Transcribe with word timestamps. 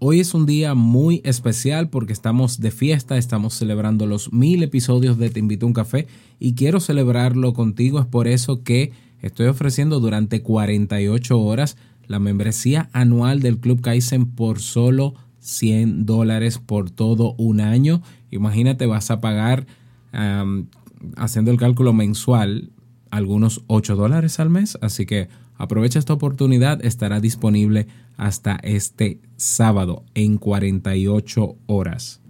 Hoy 0.00 0.20
es 0.20 0.32
un 0.32 0.46
día 0.46 0.74
muy 0.74 1.20
especial 1.24 1.90
porque 1.90 2.12
estamos 2.12 2.60
de 2.60 2.70
fiesta, 2.70 3.18
estamos 3.18 3.54
celebrando 3.54 4.06
los 4.06 4.32
mil 4.32 4.62
episodios 4.62 5.18
de 5.18 5.28
Te 5.28 5.40
invito 5.40 5.66
a 5.66 5.68
un 5.68 5.72
café 5.72 6.06
y 6.38 6.54
quiero 6.54 6.78
celebrarlo 6.78 7.52
contigo. 7.52 7.98
Es 7.98 8.06
por 8.06 8.28
eso 8.28 8.62
que 8.62 8.92
estoy 9.22 9.48
ofreciendo 9.48 9.98
durante 9.98 10.40
48 10.40 11.40
horas 11.40 11.76
la 12.06 12.20
membresía 12.20 12.90
anual 12.92 13.40
del 13.40 13.58
Club 13.58 13.80
Kaizen 13.80 14.26
por 14.26 14.60
solo 14.60 15.14
100 15.40 16.06
dólares 16.06 16.58
por 16.58 16.90
todo 16.90 17.34
un 17.36 17.60
año. 17.60 18.00
Imagínate, 18.30 18.86
vas 18.86 19.10
a 19.10 19.20
pagar, 19.20 19.66
haciendo 21.16 21.50
el 21.50 21.58
cálculo 21.58 21.92
mensual, 21.92 22.70
algunos 23.10 23.64
8 23.66 23.96
dólares 23.96 24.38
al 24.38 24.48
mes. 24.48 24.78
Así 24.80 25.06
que 25.06 25.28
aprovecha 25.56 25.98
esta 25.98 26.12
oportunidad, 26.12 26.84
estará 26.84 27.18
disponible 27.18 27.88
hasta 28.18 28.56
este 28.62 29.22
sábado 29.36 30.04
en 30.14 30.36
48 30.36 31.56
horas. 31.66 32.20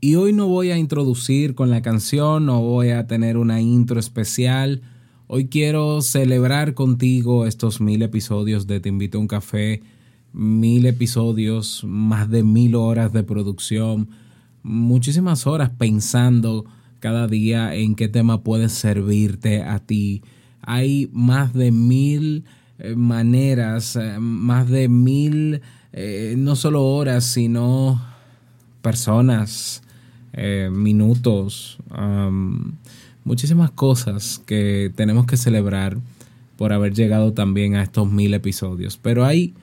Y 0.00 0.16
hoy 0.16 0.32
no 0.32 0.48
voy 0.48 0.72
a 0.72 0.78
introducir 0.78 1.54
con 1.54 1.70
la 1.70 1.80
canción, 1.80 2.44
no 2.44 2.60
voy 2.60 2.90
a 2.90 3.06
tener 3.06 3.36
una 3.36 3.60
intro 3.60 4.00
especial. 4.00 4.82
Hoy 5.28 5.46
quiero 5.46 6.02
celebrar 6.02 6.74
contigo 6.74 7.46
estos 7.46 7.80
mil 7.80 8.02
episodios 8.02 8.66
de 8.66 8.80
Te 8.80 8.88
invito 8.88 9.16
a 9.16 9.20
un 9.20 9.28
café 9.28 9.80
mil 10.32 10.86
episodios, 10.86 11.84
más 11.84 12.28
de 12.28 12.42
mil 12.42 12.74
horas 12.74 13.12
de 13.12 13.22
producción, 13.22 14.08
muchísimas 14.62 15.46
horas 15.46 15.70
pensando 15.70 16.64
cada 16.98 17.28
día 17.28 17.74
en 17.74 17.94
qué 17.94 18.08
tema 18.08 18.42
puede 18.42 18.68
servirte 18.68 19.62
a 19.62 19.78
ti. 19.78 20.22
Hay 20.62 21.10
más 21.12 21.52
de 21.52 21.70
mil 21.70 22.44
maneras, 22.96 23.96
eh, 23.96 24.18
más 24.18 24.68
de 24.68 24.88
mil, 24.88 25.62
eh, 25.92 26.34
no 26.36 26.56
solo 26.56 26.84
horas, 26.84 27.24
sino 27.24 28.02
personas, 28.82 29.82
minutos, 30.70 31.78
muchísimas 33.22 33.70
cosas 33.70 34.40
que 34.46 34.90
tenemos 34.96 35.26
que 35.26 35.36
celebrar 35.36 35.98
por 36.56 36.72
haber 36.72 36.94
llegado 36.94 37.34
también 37.34 37.74
a 37.74 37.82
estos 37.82 38.10
mil 38.10 38.32
episodios. 38.32 38.96
Pero 38.96 39.26
hay 39.26 39.54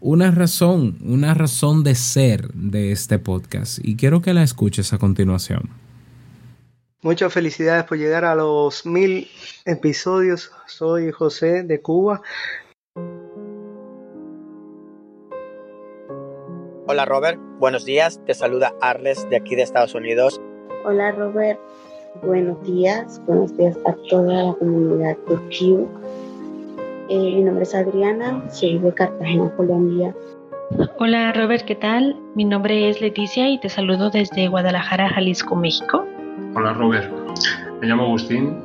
una 0.00 0.30
razón, 0.30 0.98
una 1.02 1.34
razón 1.34 1.84
de 1.84 1.94
ser 1.94 2.52
de 2.52 2.92
este 2.92 3.18
podcast 3.18 3.78
y 3.82 3.96
quiero 3.96 4.22
que 4.22 4.34
la 4.34 4.42
escuches 4.42 4.92
a 4.92 4.98
continuación. 4.98 5.70
Muchas 7.00 7.32
felicidades 7.32 7.84
por 7.84 7.98
llegar 7.98 8.24
a 8.24 8.34
los 8.34 8.86
mil 8.86 9.28
episodios. 9.66 10.52
Soy 10.66 11.10
José 11.10 11.62
de 11.62 11.80
Cuba. 11.80 12.22
Hola 16.94 17.06
Robert, 17.06 17.40
buenos 17.58 17.84
días. 17.84 18.20
Te 18.24 18.34
saluda 18.34 18.72
Arles 18.80 19.28
de 19.28 19.34
aquí 19.34 19.56
de 19.56 19.62
Estados 19.62 19.96
Unidos. 19.96 20.40
Hola 20.84 21.10
Robert, 21.10 21.58
buenos 22.22 22.62
días. 22.62 23.20
Buenos 23.26 23.56
días 23.56 23.76
a 23.84 23.96
toda 24.08 24.44
la 24.44 24.54
comunidad 24.54 25.16
de 25.26 25.34
Cuba 25.58 25.88
eh, 27.08 27.34
mi 27.34 27.42
nombre 27.42 27.64
es 27.64 27.74
Adriana, 27.74 28.48
soy 28.48 28.78
de 28.78 28.94
Cartagena, 28.94 29.50
Colombia. 29.56 30.14
Hola 31.00 31.32
Robert, 31.32 31.64
¿qué 31.64 31.74
tal? 31.74 32.16
Mi 32.36 32.44
nombre 32.44 32.88
es 32.88 33.00
Leticia 33.00 33.48
y 33.48 33.58
te 33.58 33.68
saludo 33.68 34.10
desde 34.10 34.46
Guadalajara, 34.46 35.08
Jalisco, 35.08 35.56
México. 35.56 36.06
Hola 36.54 36.74
Robert, 36.74 37.12
me 37.80 37.88
llamo 37.88 38.04
Agustín, 38.04 38.56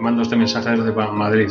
mando 0.00 0.22
este 0.22 0.36
mensaje 0.36 0.70
desde 0.70 0.90
Madrid. 0.90 1.50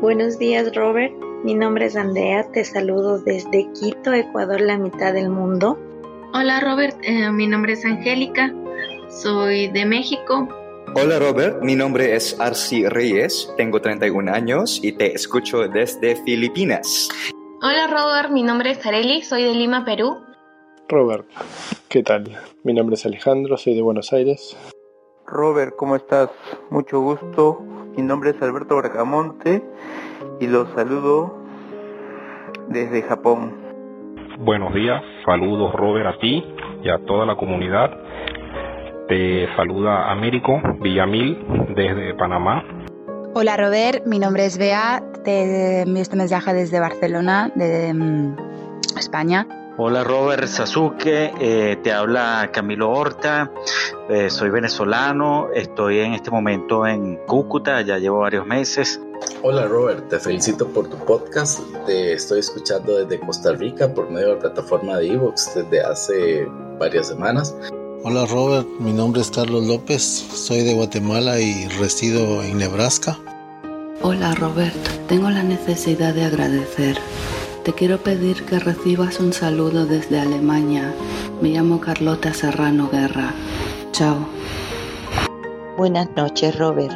Buenos 0.00 0.38
días 0.38 0.72
Robert, 0.76 1.12
mi 1.46 1.54
nombre 1.54 1.86
es 1.86 1.94
Andrea, 1.94 2.42
te 2.50 2.64
saludo 2.64 3.20
desde 3.20 3.70
Quito, 3.70 4.12
Ecuador, 4.12 4.60
la 4.60 4.76
mitad 4.78 5.12
del 5.12 5.30
mundo. 5.30 5.78
Hola 6.34 6.58
Robert, 6.58 6.96
eh, 7.04 7.30
mi 7.30 7.46
nombre 7.46 7.74
es 7.74 7.84
Angélica, 7.84 8.52
soy 9.08 9.68
de 9.68 9.86
México, 9.86 10.48
Hola 10.96 11.20
Robert, 11.20 11.62
mi 11.62 11.76
nombre 11.76 12.16
es 12.16 12.36
Arci 12.40 12.88
Reyes, 12.88 13.48
tengo 13.56 13.80
31 13.80 14.32
años 14.32 14.80
y 14.82 14.90
te 14.90 15.14
escucho 15.14 15.68
desde 15.68 16.16
Filipinas. 16.24 17.08
Hola 17.62 17.86
Robert, 17.86 18.30
mi 18.30 18.42
nombre 18.42 18.72
es 18.72 18.84
Areli, 18.84 19.22
soy 19.22 19.44
de 19.44 19.54
Lima, 19.54 19.84
Perú. 19.84 20.16
Robert, 20.88 21.28
¿qué 21.88 22.02
tal? 22.02 22.24
Mi 22.64 22.72
nombre 22.72 22.96
es 22.96 23.06
Alejandro, 23.06 23.56
soy 23.56 23.76
de 23.76 23.82
Buenos 23.82 24.12
Aires. 24.12 24.56
Robert, 25.28 25.76
¿cómo 25.76 25.94
estás? 25.94 26.28
Mucho 26.70 27.00
gusto. 27.00 27.62
Mi 27.96 28.02
nombre 28.02 28.30
es 28.30 28.42
Alberto 28.42 28.76
Bracamonte 28.76 29.62
y 30.40 30.46
los 30.46 30.68
saludo 30.74 31.34
desde 32.68 33.02
Japón. 33.02 33.54
Buenos 34.38 34.74
días, 34.74 35.02
saludos 35.24 35.72
Robert 35.74 36.06
a 36.06 36.18
ti 36.18 36.44
y 36.82 36.88
a 36.88 36.98
toda 37.06 37.24
la 37.24 37.36
comunidad 37.36 37.90
te 39.08 39.46
saluda 39.54 40.10
Américo 40.10 40.60
Villamil 40.80 41.38
desde 41.76 42.14
Panamá. 42.14 42.64
Hola 43.34 43.56
Robert, 43.56 44.04
mi 44.04 44.18
nombre 44.18 44.46
es 44.46 44.58
Bea, 44.58 45.00
te 45.22 45.82
envío 45.82 46.02
este 46.02 46.16
mensaje 46.16 46.52
desde 46.52 46.80
Barcelona, 46.80 47.52
de 47.54 47.94
mm, 47.94 48.36
España. 48.98 49.46
Hola 49.78 50.04
Robert 50.04 50.48
Sasuke, 50.48 51.34
eh, 51.38 51.76
te 51.84 51.92
habla 51.92 52.48
Camilo 52.50 52.90
Horta, 52.90 53.52
eh, 54.08 54.30
soy 54.30 54.48
venezolano, 54.48 55.48
estoy 55.54 55.98
en 55.98 56.14
este 56.14 56.30
momento 56.30 56.86
en 56.86 57.16
Cúcuta, 57.26 57.82
ya 57.82 57.98
llevo 57.98 58.20
varios 58.20 58.46
meses. 58.46 58.98
Hola 59.42 59.66
Robert, 59.66 60.08
te 60.08 60.18
felicito 60.18 60.66
por 60.66 60.88
tu 60.88 60.96
podcast, 60.96 61.60
te 61.84 62.14
estoy 62.14 62.38
escuchando 62.38 62.96
desde 62.96 63.20
Costa 63.20 63.52
Rica 63.52 63.92
por 63.92 64.10
medio 64.10 64.28
de 64.28 64.34
la 64.36 64.40
plataforma 64.40 64.96
de 64.96 65.12
Evox 65.12 65.54
desde 65.54 65.82
hace 65.82 66.48
varias 66.78 67.08
semanas. 67.08 67.54
Hola 68.02 68.24
Robert, 68.24 68.66
mi 68.80 68.94
nombre 68.94 69.20
es 69.20 69.30
Carlos 69.30 69.66
López, 69.66 70.02
soy 70.02 70.62
de 70.62 70.72
Guatemala 70.72 71.38
y 71.38 71.68
resido 71.78 72.42
en 72.42 72.56
Nebraska. 72.56 73.18
Hola 74.00 74.34
Robert, 74.36 74.74
tengo 75.06 75.28
la 75.28 75.42
necesidad 75.42 76.14
de 76.14 76.24
agradecer. 76.24 76.96
Te 77.66 77.72
quiero 77.72 77.98
pedir 77.98 78.46
que 78.46 78.60
recibas 78.60 79.18
un 79.18 79.32
saludo 79.32 79.86
desde 79.86 80.20
Alemania. 80.20 80.94
Me 81.42 81.48
llamo 81.48 81.80
Carlota 81.80 82.32
Serrano 82.32 82.88
Guerra. 82.88 83.34
Chao. 83.90 84.18
Buenas 85.76 86.08
noches 86.14 86.56
Robert. 86.56 86.94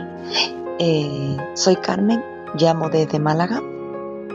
Eh, 0.78 1.36
soy 1.54 1.74
Carmen, 1.74 2.24
llamo 2.54 2.88
desde 2.88 3.18
Málaga. 3.18 3.60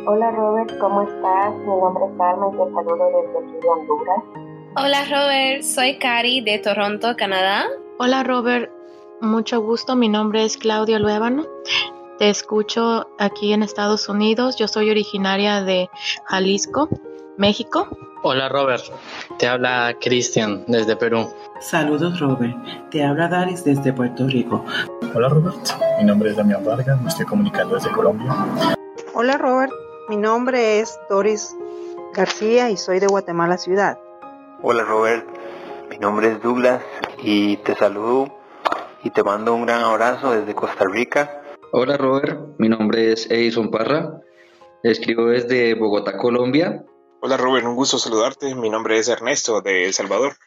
Hola 0.08 0.30
Robert, 0.32 0.78
¿cómo 0.78 1.04
estás? 1.04 1.56
Mi 1.60 1.68
nombre 1.68 2.04
es 2.04 2.18
Carmen 2.18 2.52
te 2.52 2.74
saludo 2.74 3.06
desde 3.06 3.38
aquí 3.40 3.54
de 3.62 3.70
Honduras. 3.70 4.24
Hola 4.76 5.06
Robert, 5.10 5.62
soy 5.64 5.98
Cari 6.00 6.42
de 6.42 6.60
Toronto, 6.60 7.16
Canadá. 7.16 7.64
Hola 7.98 8.24
Robert, 8.24 8.70
mucho 9.22 9.62
gusto, 9.62 9.96
mi 9.96 10.10
nombre 10.10 10.44
es 10.44 10.58
Claudio 10.58 11.00
Luébano. 11.00 11.46
Te 12.18 12.30
escucho 12.30 13.08
aquí 13.20 13.52
en 13.52 13.62
Estados 13.62 14.08
Unidos, 14.08 14.56
yo 14.56 14.70
soy 14.70 14.90
originaria 14.90 15.62
de 15.62 15.90
Jalisco, 16.24 16.88
México. 17.38 17.90
Hola 18.24 18.48
Robert, 18.48 18.84
te 19.38 19.50
habla 19.50 19.94
Cristian 20.00 20.64
desde 20.68 20.96
Perú. 20.96 21.30
Saludos 21.60 22.18
Robert, 22.22 22.56
te 22.90 23.04
habla 23.04 23.28
Daris 23.28 23.66
desde 23.66 23.92
Puerto 23.92 24.28
Rico. 24.28 24.64
Hola 25.14 25.28
Robert, 25.28 25.58
mi 26.00 26.06
nombre 26.06 26.30
es 26.30 26.38
Damián 26.38 26.64
Vargas, 26.64 27.02
me 27.02 27.10
estoy 27.10 27.26
comunicando 27.26 27.76
desde 27.76 27.92
Colombia. 27.92 28.34
Hola 29.14 29.38
Robert, 29.38 29.74
mi 30.08 30.16
nombre 30.16 30.80
es 30.80 30.98
Doris 31.10 31.54
García 32.14 32.70
y 32.70 32.78
soy 32.78 33.00
de 33.00 33.08
Guatemala 33.08 33.58
Ciudad. 33.58 34.00
Hola 34.62 34.84
Robert, 34.84 35.28
mi 35.90 35.98
nombre 35.98 36.32
es 36.32 36.42
Douglas 36.42 36.82
y 37.22 37.58
te 37.58 37.76
saludo 37.76 38.30
y 39.04 39.10
te 39.10 39.22
mando 39.22 39.54
un 39.54 39.66
gran 39.66 39.84
abrazo 39.84 40.32
desde 40.32 40.56
Costa 40.56 40.86
Rica. 40.86 41.42
Hola 41.78 41.98
Robert, 41.98 42.40
mi 42.58 42.70
nombre 42.70 43.12
es 43.12 43.30
Edison 43.30 43.70
Parra, 43.70 44.22
escribo 44.82 45.26
desde 45.26 45.74
Bogotá, 45.74 46.16
Colombia. 46.16 46.86
Hola 47.22 47.36
Robert, 47.36 47.66
un 47.66 47.76
gusto 47.76 47.98
saludarte, 47.98 48.56
mi 48.56 48.70
nombre 48.70 48.98
es 48.98 49.10
Ernesto 49.10 49.60
de 49.60 49.84
El 49.84 49.92
Salvador. 49.92 50.38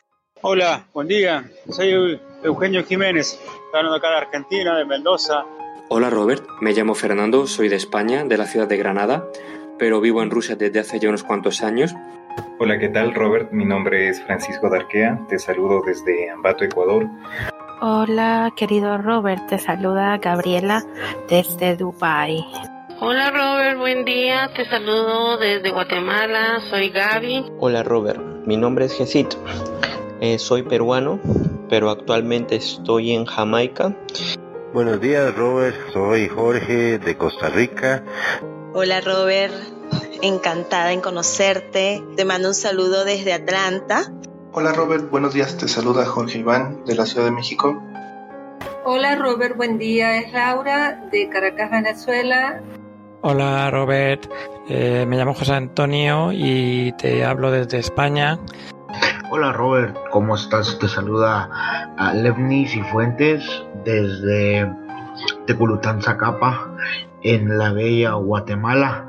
Hola, 0.40 0.86
buen 0.94 1.06
día, 1.06 1.44
soy 1.68 2.18
Eugenio 2.42 2.82
Jiménez, 2.82 3.38
hablando 3.74 3.98
acá 3.98 4.08
de 4.08 4.16
Argentina, 4.16 4.78
de 4.78 4.86
Mendoza. 4.86 5.44
Hola 5.90 6.08
Robert, 6.08 6.46
me 6.62 6.72
llamo 6.72 6.94
Fernando, 6.94 7.46
soy 7.46 7.68
de 7.68 7.76
España, 7.76 8.24
de 8.24 8.38
la 8.38 8.46
ciudad 8.46 8.66
de 8.66 8.78
Granada, 8.78 9.28
pero 9.78 10.00
vivo 10.00 10.22
en 10.22 10.30
Rusia 10.30 10.56
desde 10.56 10.80
hace 10.80 10.98
ya 10.98 11.10
unos 11.10 11.24
cuantos 11.24 11.62
años 11.62 11.94
Hola, 12.58 12.78
¿qué 12.78 12.88
tal 12.88 13.14
Robert? 13.14 13.52
Mi 13.52 13.64
nombre 13.64 14.08
es 14.08 14.22
Francisco 14.22 14.70
Darquea, 14.70 15.26
te 15.28 15.38
saludo 15.38 15.82
desde 15.84 16.30
Ambato, 16.30 16.64
Ecuador. 16.64 17.06
Hola, 17.80 18.52
querido 18.56 18.98
Robert, 18.98 19.46
te 19.46 19.58
saluda 19.58 20.18
Gabriela 20.18 20.84
desde 21.28 21.76
Dubai. 21.76 22.44
Hola 23.00 23.30
Robert, 23.30 23.78
buen 23.78 24.04
día, 24.04 24.50
te 24.52 24.64
saludo 24.68 25.36
desde 25.38 25.70
Guatemala, 25.70 26.58
soy 26.70 26.90
Gaby. 26.90 27.52
Hola 27.60 27.84
Robert, 27.84 28.20
mi 28.44 28.56
nombre 28.56 28.86
es 28.86 28.94
Jesito, 28.94 29.36
eh, 30.20 30.40
soy 30.40 30.64
peruano, 30.64 31.20
pero 31.68 31.90
actualmente 31.90 32.56
estoy 32.56 33.12
en 33.12 33.26
Jamaica. 33.26 33.94
Buenos 34.74 35.00
días 35.00 35.32
Robert, 35.36 35.76
soy 35.92 36.26
Jorge 36.26 36.98
de 36.98 37.16
Costa 37.16 37.48
Rica. 37.48 38.02
Hola 38.74 39.00
Robert, 39.00 39.54
encantada 40.20 40.92
en 40.92 41.00
conocerte. 41.00 42.02
Te 42.16 42.24
mando 42.24 42.48
un 42.48 42.54
saludo 42.54 43.04
desde 43.04 43.32
Atlanta. 43.32 44.12
Hola 44.60 44.72
Robert, 44.72 45.08
buenos 45.08 45.34
días. 45.34 45.56
Te 45.56 45.68
saluda 45.68 46.04
Jorge 46.04 46.38
Iván 46.38 46.84
de 46.84 46.96
la 46.96 47.06
Ciudad 47.06 47.26
de 47.26 47.30
México. 47.30 47.80
Hola 48.84 49.14
Robert, 49.14 49.56
buen 49.56 49.78
día. 49.78 50.18
Es 50.18 50.32
Laura 50.32 51.00
de 51.12 51.28
Caracas, 51.28 51.70
Venezuela. 51.70 52.60
Hola 53.20 53.70
Robert, 53.70 54.28
eh, 54.68 55.06
me 55.06 55.16
llamo 55.16 55.34
José 55.34 55.52
Antonio 55.52 56.32
y 56.32 56.90
te 56.98 57.24
hablo 57.24 57.52
desde 57.52 57.78
España. 57.78 58.40
Hola 59.30 59.52
Robert, 59.52 59.96
¿cómo 60.10 60.34
estás? 60.34 60.76
Te 60.80 60.88
saluda 60.88 61.94
a 61.96 62.12
Levnis 62.14 62.74
y 62.74 62.82
Fuentes 62.82 63.44
desde 63.84 64.68
Teculután, 65.46 66.02
Zacapa, 66.02 66.74
en 67.22 67.58
la 67.58 67.72
bella 67.72 68.14
Guatemala. 68.14 69.08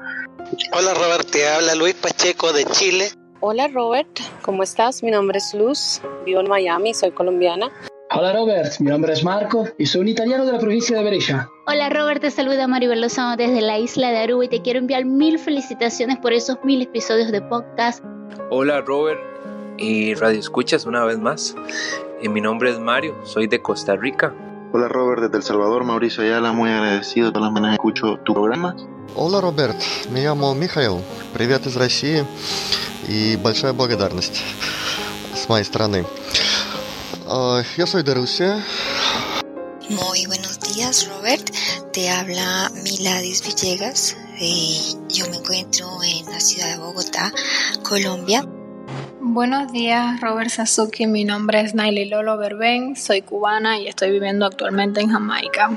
Hola 0.74 0.94
Robert, 0.94 1.28
te 1.32 1.50
habla 1.50 1.74
Luis 1.74 1.96
Pacheco 1.96 2.54
de 2.54 2.66
Chile. 2.66 3.19
Hola 3.41 3.69
Robert, 3.69 4.21
¿cómo 4.43 4.63
estás? 4.63 5.03
Mi 5.03 5.11
nombre 5.11 5.39
es 5.39 5.53
Luz, 5.53 6.01
vivo 6.25 6.41
en 6.41 6.49
Miami, 6.49 6.95
soy 6.95 7.11
colombiana. 7.11 7.71
Hola 8.11 8.33
Robert, 8.33 8.81
mi 8.81 8.91
nombre 8.91 9.13
es 9.13 9.23
Marco 9.23 9.67
y 9.77 9.87
soy 9.87 10.03
un 10.03 10.09
italiano 10.09 10.47
de 10.47 10.53
la 10.53 10.59
provincia 10.59 10.97
de 10.97 11.05
Brescia. 11.05 11.49
Hola 11.67 11.91
Robert, 11.91 12.21
te 12.21 12.31
saluda 12.31 12.67
Maribel 12.69 13.01
Lozano 13.01 13.37
desde 13.37 13.61
la 13.61 13.79
isla 13.79 14.11
de 14.13 14.19
Aruba 14.19 14.45
y 14.45 14.49
te 14.49 14.63
quiero 14.63 14.79
enviar 14.79 15.05
mil 15.05 15.39
felicitaciones 15.39 16.19
por 16.19 16.33
esos 16.33 16.59
mil 16.65 16.81
episodios 16.81 17.33
de 17.33 17.43
podcast. 17.43 18.03
Hola 18.51 18.81
Robert 18.81 19.21
y 19.79 20.15
Radio 20.15 20.39
Escuchas 20.39 20.87
una 20.87 21.05
vez 21.05 21.19
más. 21.19 21.55
Y 22.23 22.29
mi 22.29 22.41
nombre 22.41 22.71
es 22.71 22.79
Mario, 22.79 23.15
soy 23.25 23.47
de 23.47 23.61
Costa 23.61 23.97
Rica. 23.97 24.33
Hola 24.73 24.89
Robert, 24.89 25.23
desde 25.23 25.37
El 25.37 25.43
Salvador, 25.43 25.85
Mauricio 25.85 26.25
Ayala, 26.25 26.53
muy 26.53 26.71
agradecido, 26.71 27.31
todas 27.31 27.49
las 27.49 27.53
mañanas 27.53 27.75
escucho 27.75 28.19
tu 28.25 28.33
programa. 28.33 28.75
Hola 29.17 29.41
Роберт, 29.41 29.77
me 30.11 30.23
llamo 30.23 30.55
Михаил, 30.55 31.03
привет 31.35 31.67
из 31.67 31.77
России 31.77 32.25
и 33.09 33.37
большая 33.37 33.73
благодарность 33.73 34.43
с 35.35 35.49
моей 35.49 35.65
стороны. 35.65 36.05
Yo 37.27 37.87
soy 37.87 38.03
de 38.03 38.15
Rusia. 38.15 38.63
Muy 39.89 40.27
buenos 40.27 40.59
días, 40.61 41.09
Robert. 41.09 41.51
Te 41.93 42.11
habla 42.11 42.71
Miladis 42.83 43.43
Villegas. 43.45 44.17
yo 45.09 45.29
me 45.31 45.37
encuentro 45.37 45.87
en 46.03 46.27
la 46.27 46.41
ciudad 46.41 46.71
de 46.73 46.79
Bogotá, 46.79 47.33
Colombia. 47.83 48.45
Buenos 49.21 49.73
días, 49.73 50.21
Robert 50.21 50.51
Sasuki. 50.51 51.07
Mi 51.07 51.25
nombre 51.25 51.61
es 51.61 51.75
Naili 51.75 52.07
Lolo 52.07 52.37
Berben. 52.37 52.97
Soy 52.97 53.23
cubana 53.23 53.79
y 53.79 53.89
estoy 53.89 54.11
viviendo 54.11 54.47
actualmente 54.47 55.01
en 55.01 55.11
Jamaica. 55.11 55.71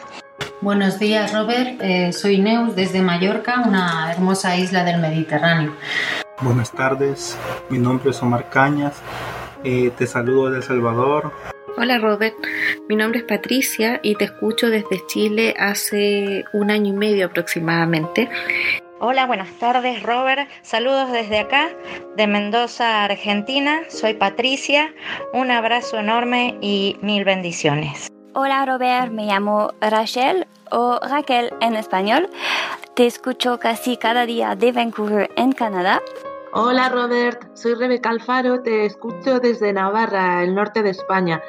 Buenos 0.61 0.99
días, 0.99 1.33
Robert. 1.33 1.79
Eh, 1.81 2.11
soy 2.13 2.39
Neus 2.39 2.75
desde 2.75 3.01
Mallorca, 3.01 3.63
una 3.65 4.11
hermosa 4.11 4.57
isla 4.57 4.83
del 4.83 4.99
Mediterráneo. 4.99 5.75
Buenas 6.42 6.72
tardes. 6.72 7.38
Mi 7.68 7.78
nombre 7.78 8.10
es 8.10 8.20
Omar 8.20 8.50
Cañas. 8.50 9.00
Eh, 9.62 9.92
te 9.96 10.08
saludo 10.08 10.50
de 10.50 10.56
El 10.56 10.62
Salvador. 10.64 11.32
Hola 11.76 11.98
Robert, 11.98 12.34
mi 12.88 12.96
nombre 12.96 13.20
es 13.20 13.24
Patricia 13.24 14.00
y 14.02 14.16
te 14.16 14.24
escucho 14.24 14.68
desde 14.68 15.06
Chile 15.06 15.54
hace 15.56 16.44
un 16.52 16.72
año 16.72 16.92
y 16.92 16.96
medio 16.96 17.26
aproximadamente. 17.26 18.28
Hola, 18.98 19.26
buenas 19.26 19.50
tardes 19.58 20.02
Robert, 20.02 20.50
saludos 20.62 21.12
desde 21.12 21.38
acá, 21.38 21.70
de 22.16 22.26
Mendoza, 22.26 23.04
Argentina, 23.04 23.82
soy 23.88 24.14
Patricia, 24.14 24.92
un 25.32 25.50
abrazo 25.50 25.98
enorme 25.98 26.58
y 26.60 26.98
mil 27.02 27.24
bendiciones. 27.24 28.08
Hola 28.34 28.66
Robert, 28.66 29.12
me 29.12 29.26
llamo 29.26 29.72
Rachel 29.80 30.46
o 30.70 30.98
Raquel 31.00 31.52
en 31.60 31.76
español, 31.76 32.28
te 32.94 33.06
escucho 33.06 33.58
casi 33.58 33.96
cada 33.96 34.26
día 34.26 34.56
de 34.56 34.72
Vancouver 34.72 35.30
en 35.36 35.52
Canadá. 35.52 36.02
Hola 36.54 36.90
Robert, 36.90 37.48
soy 37.54 37.72
Rebeca 37.76 38.10
Alfaro, 38.10 38.60
te 38.60 38.84
escucho 38.84 39.40
desde 39.40 39.72
Navarra, 39.72 40.44
el 40.44 40.54
norte 40.54 40.82
de 40.82 40.90
España. 40.90 41.40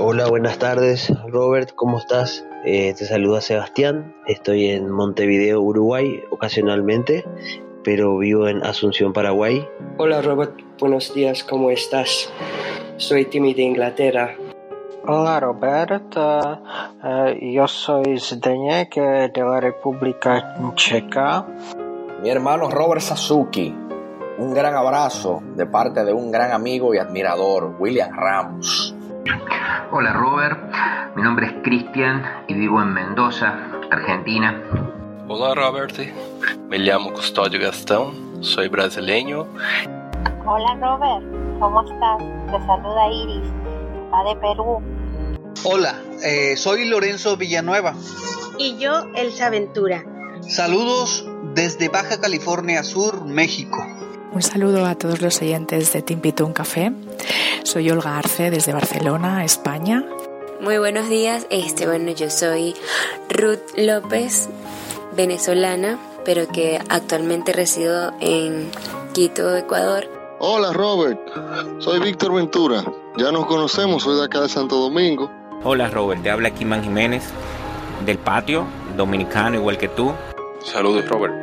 Hola, 0.00 0.28
buenas 0.28 0.58
tardes 0.58 1.12
Robert, 1.28 1.76
¿cómo 1.76 1.98
estás? 1.98 2.44
Eh, 2.64 2.92
te 2.98 3.04
saluda 3.04 3.40
Sebastián, 3.40 4.16
estoy 4.26 4.70
en 4.70 4.90
Montevideo, 4.90 5.60
Uruguay, 5.60 6.24
ocasionalmente, 6.32 7.24
pero 7.84 8.18
vivo 8.18 8.48
en 8.48 8.64
Asunción, 8.64 9.12
Paraguay. 9.12 9.64
Hola 9.96 10.22
Robert, 10.22 10.58
buenos 10.80 11.14
días, 11.14 11.44
¿cómo 11.44 11.70
estás? 11.70 12.28
Soy 12.96 13.26
Timmy 13.26 13.54
de 13.54 13.62
Inglaterra. 13.62 14.34
Hola 15.06 15.38
Robert, 15.38 16.16
eh, 16.16 17.52
yo 17.52 17.68
soy 17.68 18.18
Zdeněk 18.18 18.92
de 18.96 19.40
la 19.40 19.60
República 19.60 20.56
Checa. 20.74 21.46
Mi 22.24 22.30
hermano 22.30 22.68
Robert 22.68 23.02
Sasuki 23.02 23.86
un 24.38 24.54
gran 24.54 24.74
abrazo 24.74 25.42
de 25.56 25.66
parte 25.66 26.04
de 26.04 26.12
un 26.12 26.30
gran 26.30 26.52
amigo 26.52 26.94
y 26.94 26.98
admirador, 26.98 27.74
William 27.78 28.10
Ramos. 28.14 28.94
Hola 29.90 30.12
Robert, 30.12 30.58
mi 31.16 31.22
nombre 31.22 31.46
es 31.46 31.52
Cristian 31.64 32.22
y 32.46 32.54
vivo 32.54 32.80
en 32.80 32.94
Mendoza, 32.94 33.58
Argentina. 33.90 34.62
Hola 35.26 35.54
Robert, 35.54 35.92
me 36.68 36.78
llamo 36.78 37.12
Custodio 37.12 37.60
Gastón, 37.60 38.42
soy 38.44 38.68
brasileño. 38.68 39.46
Hola 40.46 40.78
Robert, 40.80 41.24
¿cómo 41.58 41.82
estás? 41.82 42.18
Te 42.46 42.66
saluda 42.66 43.08
Iris, 43.12 43.50
va 44.12 44.24
de 44.24 44.36
Perú. 44.36 44.80
Hola, 45.64 45.94
eh, 46.24 46.56
soy 46.56 46.88
Lorenzo 46.88 47.36
Villanueva. 47.36 47.94
Y 48.56 48.78
yo, 48.78 49.04
Elsa 49.16 49.50
Ventura. 49.50 50.04
Saludos 50.42 51.28
desde 51.54 51.88
Baja 51.88 52.20
California 52.20 52.84
Sur, 52.84 53.24
México. 53.24 53.84
Un 54.30 54.42
saludo 54.42 54.84
a 54.84 54.94
todos 54.94 55.22
los 55.22 55.40
oyentes 55.40 55.92
de 55.92 56.02
Timpito 56.02 56.52
Café. 56.52 56.92
Soy 57.62 57.90
Olga 57.90 58.18
Arce 58.18 58.50
desde 58.50 58.74
Barcelona, 58.74 59.44
España. 59.44 60.04
Muy 60.60 60.76
buenos 60.78 61.08
días. 61.08 61.46
Este, 61.50 61.86
bueno, 61.86 62.12
yo 62.12 62.28
soy 62.28 62.74
Ruth 63.30 63.76
López, 63.76 64.48
venezolana, 65.16 65.98
pero 66.24 66.46
que 66.46 66.78
actualmente 66.88 67.54
resido 67.54 68.12
en 68.20 68.70
Quito, 69.14 69.56
Ecuador. 69.56 70.06
Hola 70.40 70.72
Robert, 70.72 71.18
soy 71.78 71.98
Víctor 71.98 72.34
Ventura. 72.34 72.84
Ya 73.16 73.32
nos 73.32 73.46
conocemos, 73.46 74.02
soy 74.02 74.18
de 74.18 74.24
acá 74.24 74.42
de 74.42 74.48
Santo 74.48 74.76
Domingo. 74.76 75.30
Hola 75.64 75.88
Robert, 75.88 76.22
te 76.22 76.30
habla 76.30 76.50
Kimán 76.50 76.82
Jiménez 76.82 77.24
del 78.04 78.18
patio, 78.18 78.66
dominicano 78.96 79.56
igual 79.56 79.78
que 79.78 79.88
tú. 79.88 80.12
Saludos 80.62 81.08
Robert. 81.08 81.34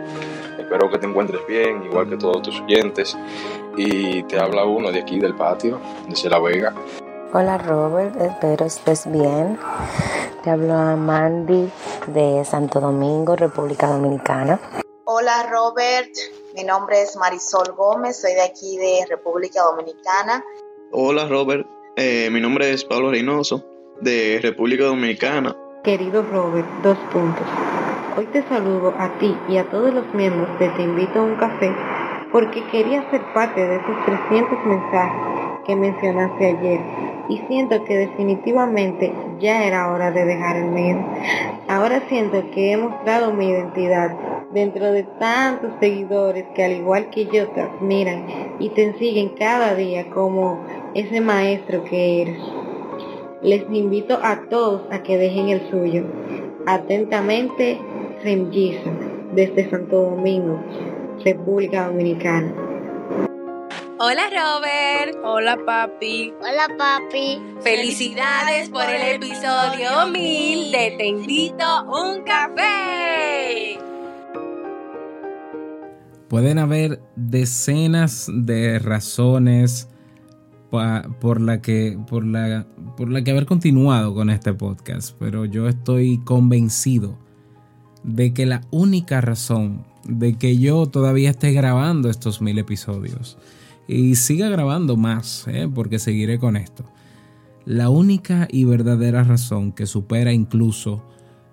Espero 0.75 0.92
que 0.92 1.00
te 1.00 1.07
encuentres 1.07 1.48
bien, 1.48 1.83
igual 1.83 2.10
que 2.10 2.18
todos 2.18 2.42
tus 2.42 2.60
oyentes. 2.60 3.18
Y 3.77 4.24
te 4.24 4.38
habla 4.38 4.66
uno 4.66 4.92
de 4.92 4.99
aquí 4.99 5.19
del 5.19 5.33
patio, 5.33 5.80
desde 6.09 6.30
La 6.30 6.38
Vega. 6.38 6.76
Hola 7.31 7.57
Robert, 7.59 8.14
espero 8.19 8.66
estés 8.66 9.09
bien. 9.09 9.57
Te 10.44 10.49
hablo 10.49 10.73
a 10.73 10.97
Mandy 10.97 11.71
de 12.07 12.44
Santo 12.44 12.81
Domingo, 12.81 13.38
República 13.38 13.88
Dominicana. 13.88 14.59
Hola 15.06 15.47
Robert, 15.49 16.11
mi 16.54 16.66
nombre 16.66 17.04
es 17.04 17.16
Marisol 17.16 17.71
Gómez, 17.78 18.19
soy 18.19 18.33
de 18.33 18.42
aquí 18.42 18.78
de 18.78 19.06
República 19.07 19.64
Dominicana. 19.64 20.44
Hola 20.92 21.26
Robert, 21.30 21.66
eh, 21.95 22.30
mi 22.30 22.42
nombre 22.42 22.73
es 22.73 22.83
Pablo 22.83 23.11
Reynoso, 23.11 23.64
de 24.02 24.40
República 24.42 24.83
Dominicana. 24.83 25.56
Querido 25.85 26.21
Robert, 26.21 26.68
dos 26.83 26.97
puntos. 27.14 27.47
Hoy 28.18 28.28
te 28.28 28.44
saludo 28.44 28.94
a 28.98 29.10
ti 29.19 29.36
y 29.50 29.57
a 29.57 29.66
todos 29.69 29.94
los 29.94 30.14
miembros 30.14 30.48
de 30.57 30.69
Te 30.69 30.84
Invito 30.84 31.19
a 31.19 31.24
un 31.24 31.36
Café 31.36 31.69
porque 32.31 32.64
quería 32.68 33.10
ser 33.12 33.22
parte 33.34 33.60
de 33.60 33.76
esos 33.76 34.06
300 34.06 34.66
mensajes 34.66 35.22
que 35.66 35.76
mencionaste 35.76 36.45
ayer 36.45 36.80
y 37.28 37.40
siento 37.50 37.84
que 37.84 37.98
definitivamente 37.98 39.14
ya 39.40 39.66
era 39.66 39.92
hora 39.92 40.12
de 40.12 40.24
dejar 40.24 40.56
el 40.56 40.69
miedo. 40.69 41.04
Ahora 41.68 42.04
siento 42.07 42.42
que 42.52 42.72
he 42.72 42.78
mostrado 42.78 43.34
mi 43.34 43.50
identidad 43.50 44.16
dentro 44.54 44.94
de 44.94 45.04
tantos 45.19 45.72
seguidores 45.81 46.45
que 46.56 46.64
al 46.64 46.72
igual 46.72 47.10
que 47.10 47.26
yo 47.26 47.50
te 47.50 47.64
admiran 47.64 48.28
y 48.60 48.69
te 48.69 48.94
siguen 48.94 49.36
cada 49.38 49.76
día 49.76 50.10
como 50.12 50.64
ese 50.94 51.19
maestro 51.19 51.84
que 51.84 52.22
eres. 52.22 52.40
Les 53.42 53.69
invito 53.69 54.18
a 54.24 54.48
todos 54.50 54.84
a 54.90 55.04
que 55.04 55.18
dejen 55.18 55.50
el 55.50 55.69
suyo. 55.69 56.06
Atentamente, 56.66 57.78
desde 58.25 59.69
Santo 59.69 60.01
Domingo, 60.01 60.59
República 61.23 61.85
Dominicana. 61.85 62.51
Hola 63.99 64.23
Robert. 64.31 65.15
Hola 65.23 65.57
papi. 65.63 66.33
Hola 66.41 66.75
papi. 66.75 67.39
Felicidades 67.61 68.69
por 68.69 68.81
el 68.83 69.15
episodio 69.15 70.07
1000 70.11 70.71
de 70.71 70.95
Te 70.97 71.05
invito 71.05 71.83
un 71.83 72.23
café. 72.23 73.77
Pueden 76.27 76.57
haber 76.57 76.99
decenas 77.15 78.27
de 78.33 78.79
razones 78.79 79.87
por 81.21 81.39
la 81.41 81.61
que 81.61 81.95
por 82.09 82.25
la 82.25 82.65
por 82.97 83.11
la 83.11 83.23
que 83.23 83.29
haber 83.29 83.45
continuado 83.45 84.15
con 84.15 84.31
este 84.31 84.51
podcast, 84.55 85.15
pero 85.19 85.45
yo 85.45 85.67
estoy 85.67 86.17
convencido 86.23 87.23
de 88.06 88.33
que 88.33 88.45
la 88.45 88.62
única 88.71 89.19
razón 89.19 89.83
de 90.07 90.35
que 90.38 90.57
yo 90.57 90.85
todavía 90.85 91.31
esté 91.31 91.52
grabando 91.52 92.09
estos 92.09 92.40
mil 92.42 92.59
episodios 92.59 93.38
y 93.88 94.16
siga 94.16 94.47
grabando 94.50 94.95
más, 94.95 95.45
¿eh? 95.47 95.69
porque 95.74 95.97
seguiré 96.00 96.38
con 96.38 96.56
esto. 96.56 96.85
La 97.66 97.90
única 97.90 98.47
y 98.52 98.64
verdadera 98.64 99.24
razón 99.24 99.71
que 99.71 99.88
supera 99.88 100.31
incluso 100.33 101.04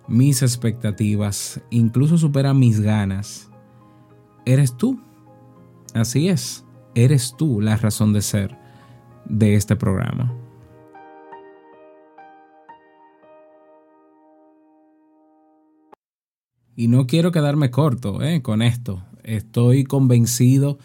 mis 0.08 0.42
expectativas, 0.42 1.62
incluso 1.70 2.18
supera 2.18 2.52
mis 2.52 2.80
ganas, 2.80 3.48
eres 4.44 4.76
tú. 4.76 5.00
Así 5.94 6.28
es, 6.28 6.66
eres 6.94 7.34
tú 7.38 7.62
la 7.62 7.76
razón 7.76 8.12
de 8.12 8.20
ser 8.20 8.58
de 9.24 9.54
este 9.54 9.74
programa. 9.74 10.34
Y 16.74 16.88
no 16.88 17.06
quiero 17.06 17.32
quedarme 17.32 17.70
corto 17.70 18.22
¿eh? 18.22 18.42
con 18.42 18.62
esto. 18.62 19.02
Estoy 19.24 19.84
convencido 19.84 20.78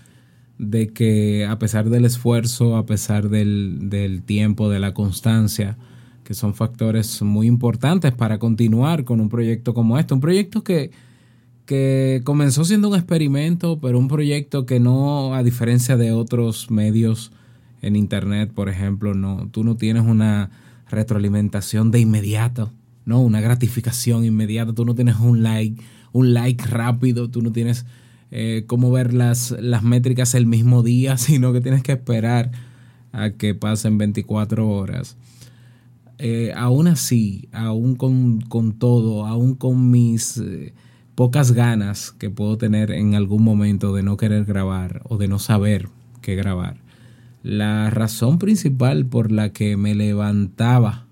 de 0.58 0.90
que 0.90 1.46
a 1.46 1.60
pesar 1.60 1.90
del 1.90 2.06
esfuerzo, 2.06 2.76
a 2.76 2.86
pesar 2.86 3.30
del, 3.30 3.90
del, 3.90 4.24
tiempo, 4.24 4.70
de 4.70 4.80
la 4.80 4.94
constancia, 4.94 5.78
que 6.24 6.34
son 6.34 6.56
factores 6.56 7.22
muy 7.22 7.48
importantes 7.48 8.14
para 8.14 8.38
continuar 8.38 9.06
con 9.06 9.22
un 9.22 9.30
proyecto 9.30 9.74
como 9.74 9.98
este, 9.98 10.14
un 10.14 10.20
proyecto 10.20 10.64
que, 10.64 10.92
que 11.66 12.22
comenzó 12.26 12.66
siendo 12.66 12.90
un 12.90 12.96
experimento, 12.96 13.80
pero 13.80 13.98
un 13.98 14.08
proyecto 14.08 14.66
que 14.66 14.80
no, 14.80 15.36
a 15.36 15.44
diferencia 15.44 15.96
de 15.96 16.12
otros 16.12 16.70
medios 16.70 17.32
en 17.82 17.96
Internet, 17.96 18.52
por 18.54 18.68
ejemplo, 18.68 19.14
no, 19.14 19.48
tú 19.52 19.64
no 19.64 19.78
tienes 19.78 20.04
una 20.04 20.50
retroalimentación 20.90 21.92
de 21.92 22.00
inmediato 22.00 22.72
¿no? 23.08 23.22
Una 23.22 23.40
gratificación 23.40 24.26
inmediata, 24.26 24.74
tú 24.74 24.86
no 24.86 24.94
tienes 24.94 25.16
un 25.16 25.42
like, 25.42 25.82
un 26.12 26.34
like 26.34 26.64
rápido, 26.66 27.30
tú 27.30 27.42
no 27.42 27.54
tienes 27.54 27.86
eh, 28.32 28.66
cómo 28.68 28.92
ver 28.92 29.14
las, 29.14 29.52
las 29.52 29.82
métricas 29.82 30.36
el 30.36 30.46
mismo 30.46 30.84
día, 30.84 31.18
sino 31.18 31.54
que 31.54 31.62
tienes 31.62 31.82
que 31.82 31.94
esperar 31.94 32.52
a 33.14 33.32
que 33.32 33.56
pasen 33.56 33.98
24 33.98 34.68
horas. 34.70 35.16
Eh, 36.20 36.52
aún 36.56 36.88
así, 36.88 37.48
aún 37.54 37.96
con, 37.96 38.74
todo, 38.78 39.26
aún 39.26 39.56
con 39.56 39.90
mis 39.90 40.38
eh, 40.40 40.74
pocas 41.16 41.54
ganas 41.54 42.12
que 42.12 42.30
puedo 42.30 42.58
tener 42.58 42.92
en 42.92 43.16
algún 43.16 43.44
momento 43.44 43.96
de 43.96 44.04
no 44.04 44.18
querer 44.18 44.44
grabar 44.44 45.02
o 45.06 45.18
de 45.18 45.30
no 45.30 45.40
saber 45.40 45.88
qué 46.22 46.36
grabar, 46.36 46.78
la 47.42 47.90
razón 47.90 48.38
principal 48.38 49.06
por 49.06 49.32
la 49.32 49.54
que 49.54 49.78
me 49.78 49.96
levantaba 49.96 51.07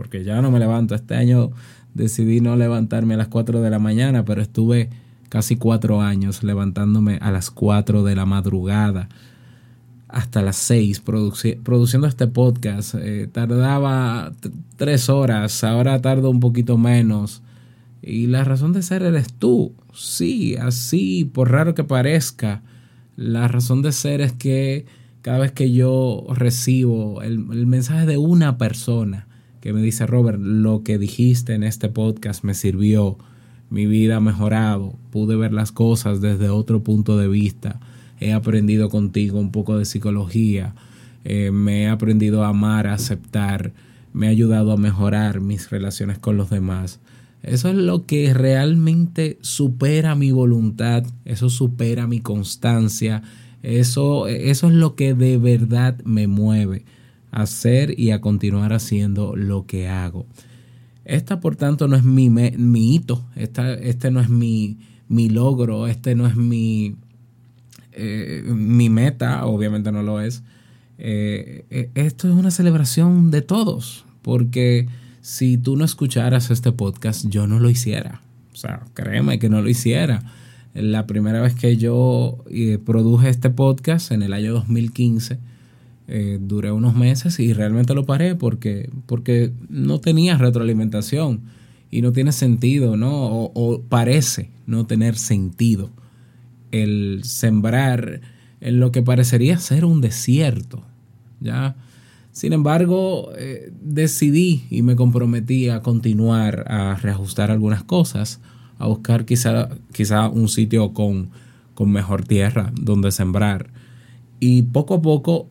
porque 0.00 0.24
ya 0.24 0.40
no 0.40 0.50
me 0.50 0.58
levanto. 0.58 0.94
Este 0.94 1.14
año 1.14 1.50
decidí 1.92 2.40
no 2.40 2.56
levantarme 2.56 3.12
a 3.12 3.16
las 3.18 3.28
4 3.28 3.60
de 3.60 3.68
la 3.68 3.78
mañana, 3.78 4.24
pero 4.24 4.40
estuve 4.40 4.88
casi 5.28 5.56
cuatro 5.56 6.00
años 6.00 6.42
levantándome 6.42 7.18
a 7.20 7.30
las 7.30 7.50
4 7.50 8.02
de 8.02 8.16
la 8.16 8.24
madrugada 8.24 9.10
hasta 10.08 10.40
las 10.40 10.56
6 10.56 11.00
produciendo 11.00 12.06
este 12.06 12.28
podcast. 12.28 12.94
Eh, 12.98 13.28
tardaba 13.30 14.32
tres 14.78 15.10
horas, 15.10 15.62
ahora 15.64 16.00
tardo 16.00 16.30
un 16.30 16.40
poquito 16.40 16.78
menos. 16.78 17.42
Y 18.00 18.26
la 18.26 18.42
razón 18.42 18.72
de 18.72 18.80
ser 18.80 19.02
eres 19.02 19.34
tú. 19.34 19.74
Sí, 19.92 20.56
así, 20.56 21.26
por 21.26 21.50
raro 21.50 21.74
que 21.74 21.84
parezca, 21.84 22.62
la 23.16 23.48
razón 23.48 23.82
de 23.82 23.92
ser 23.92 24.22
es 24.22 24.32
que 24.32 24.86
cada 25.20 25.40
vez 25.40 25.52
que 25.52 25.70
yo 25.70 26.24
recibo 26.30 27.20
el, 27.20 27.44
el 27.52 27.66
mensaje 27.66 28.06
de 28.06 28.16
una 28.16 28.56
persona, 28.56 29.26
que 29.60 29.72
me 29.72 29.82
dice, 29.82 30.06
Robert, 30.06 30.38
lo 30.40 30.82
que 30.82 30.98
dijiste 30.98 31.54
en 31.54 31.62
este 31.62 31.88
podcast 31.88 32.44
me 32.44 32.54
sirvió, 32.54 33.18
mi 33.68 33.86
vida 33.86 34.16
ha 34.16 34.20
mejorado, 34.20 34.94
pude 35.10 35.36
ver 35.36 35.52
las 35.52 35.70
cosas 35.70 36.20
desde 36.20 36.48
otro 36.48 36.82
punto 36.82 37.18
de 37.18 37.28
vista, 37.28 37.78
he 38.18 38.32
aprendido 38.32 38.88
contigo 38.88 39.38
un 39.38 39.52
poco 39.52 39.78
de 39.78 39.84
psicología, 39.84 40.74
eh, 41.24 41.50
me 41.50 41.82
he 41.82 41.88
aprendido 41.88 42.42
a 42.44 42.48
amar, 42.48 42.86
a 42.86 42.94
aceptar, 42.94 43.72
me 44.12 44.26
ha 44.26 44.30
ayudado 44.30 44.72
a 44.72 44.76
mejorar 44.76 45.40
mis 45.40 45.70
relaciones 45.70 46.18
con 46.18 46.36
los 46.36 46.50
demás. 46.50 46.98
Eso 47.42 47.68
es 47.68 47.76
lo 47.76 48.04
que 48.06 48.34
realmente 48.34 49.38
supera 49.40 50.14
mi 50.14 50.30
voluntad, 50.30 51.04
eso 51.24 51.48
supera 51.48 52.06
mi 52.06 52.20
constancia, 52.20 53.22
eso, 53.62 54.26
eso 54.26 54.68
es 54.68 54.74
lo 54.74 54.94
que 54.94 55.14
de 55.14 55.38
verdad 55.38 55.98
me 56.04 56.26
mueve 56.26 56.84
hacer 57.30 57.98
y 57.98 58.10
a 58.10 58.20
continuar 58.20 58.72
haciendo 58.72 59.36
lo 59.36 59.66
que 59.66 59.88
hago. 59.88 60.26
Esta, 61.04 61.40
por 61.40 61.56
tanto, 61.56 61.88
no 61.88 61.96
es 61.96 62.04
mi, 62.04 62.30
mi 62.30 62.94
hito, 62.94 63.24
esta, 63.34 63.72
este 63.74 64.10
no 64.10 64.20
es 64.20 64.28
mi, 64.28 64.78
mi, 65.08 65.28
logro, 65.28 65.86
este 65.86 66.14
no 66.14 66.26
es 66.26 66.36
mi, 66.36 66.94
eh, 67.92 68.44
mi 68.46 68.88
meta, 68.90 69.44
obviamente 69.46 69.90
no 69.92 70.02
lo 70.02 70.20
es. 70.20 70.42
Eh, 70.98 71.64
eh, 71.70 71.90
esto 71.94 72.28
es 72.28 72.34
una 72.34 72.50
celebración 72.50 73.30
de 73.30 73.42
todos, 73.42 74.04
porque 74.22 74.86
si 75.20 75.56
tú 75.56 75.76
no 75.76 75.84
escucharas 75.84 76.50
este 76.50 76.70
podcast, 76.70 77.26
yo 77.28 77.46
no 77.46 77.58
lo 77.58 77.70
hiciera. 77.70 78.20
O 78.52 78.56
sea, 78.56 78.84
créeme 78.94 79.38
que 79.38 79.48
no 79.48 79.62
lo 79.62 79.68
hiciera. 79.68 80.22
La 80.74 81.06
primera 81.06 81.40
vez 81.40 81.54
que 81.54 81.76
yo 81.76 82.44
produje 82.84 83.30
este 83.30 83.50
podcast 83.50 84.12
en 84.12 84.22
el 84.22 84.32
año 84.32 84.52
2015, 84.52 85.38
eh, 86.12 86.38
duré 86.40 86.72
unos 86.72 86.96
meses 86.96 87.38
y 87.38 87.52
realmente 87.52 87.94
lo 87.94 88.04
paré 88.04 88.34
porque, 88.34 88.90
porque 89.06 89.52
no 89.68 90.00
tenía 90.00 90.36
retroalimentación 90.36 91.42
y 91.88 92.02
no 92.02 92.12
tiene 92.12 92.32
sentido, 92.32 92.96
¿no? 92.96 93.12
O, 93.54 93.82
parece 93.88 94.50
no 94.66 94.86
tener 94.86 95.16
sentido 95.16 95.90
el 96.72 97.20
sembrar 97.22 98.22
en 98.60 98.80
lo 98.80 98.90
que 98.90 99.02
parecería 99.02 99.58
ser 99.58 99.84
un 99.84 100.00
desierto, 100.00 100.82
¿ya? 101.38 101.76
Sin 102.32 102.54
embargo, 102.54 103.30
eh, 103.38 103.72
decidí 103.80 104.64
y 104.68 104.82
me 104.82 104.96
comprometí 104.96 105.68
a 105.68 105.80
continuar 105.80 106.64
a 106.66 106.96
reajustar 106.96 107.52
algunas 107.52 107.84
cosas, 107.84 108.40
a 108.80 108.88
buscar 108.88 109.26
quizá, 109.26 109.68
quizá 109.92 110.28
un 110.28 110.48
sitio 110.48 110.92
con, 110.92 111.30
con 111.74 111.92
mejor 111.92 112.24
tierra 112.24 112.72
donde 112.74 113.12
sembrar. 113.12 113.70
Y 114.40 114.62
poco 114.62 114.94
a 114.94 115.02
poco 115.02 115.48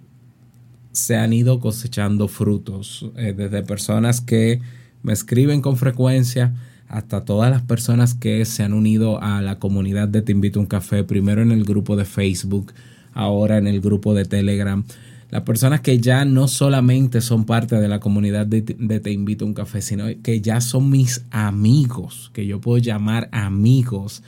se 0.92 1.16
han 1.16 1.34
ido 1.34 1.60
cosechando 1.60 2.28
frutos, 2.28 3.10
eh, 3.16 3.34
desde 3.36 3.64
personas 3.64 4.22
que 4.22 4.62
me 5.04 5.14
escriben 5.14 5.62
con 5.62 5.78
frecuencia 5.78 6.54
hasta 6.88 7.24
todas 7.24 7.52
las 7.52 7.62
personas 7.62 8.16
que 8.16 8.44
se 8.46 8.64
han 8.64 8.74
unido 8.74 9.22
a 9.22 9.42
la 9.42 9.60
comunidad 9.60 10.08
de 10.08 10.24
Te 10.24 10.32
Invito 10.32 10.60
a 10.60 10.64
un 10.64 10.68
Café, 10.68 11.04
primero 11.04 11.42
en 11.42 11.52
el 11.52 11.64
grupo 11.64 11.96
de 11.96 12.06
Facebook, 12.06 12.74
ahora 13.14 13.58
en 13.58 13.68
el 13.68 13.80
grupo 13.80 14.16
de 14.16 14.26
Telegram. 14.26 14.84
Las 15.30 15.44
personas 15.44 15.82
que 15.82 16.00
ya 16.00 16.26
no 16.26 16.48
solamente 16.48 17.22
son 17.22 17.46
parte 17.46 17.76
de 17.76 17.88
la 17.88 18.00
comunidad 18.00 18.48
de, 18.48 18.62
Te 18.62 19.12
Invito 19.12 19.46
a 19.46 19.48
un 19.48 19.54
Café, 19.54 19.84
sino 19.84 20.06
que 20.24 20.42
ya 20.42 20.60
son 20.62 20.90
mis 20.90 21.24
amigos, 21.30 22.32
que 22.34 22.48
yo 22.48 22.60
puedo 22.60 22.80
llamar 22.80 23.30
amigos, 23.32 24.24